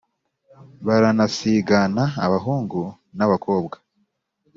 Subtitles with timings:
[0.85, 2.81] Baranasigana abahungu,
[3.17, 3.75] na bakobwa